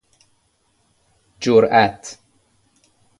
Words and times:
جرئت 1.39 2.19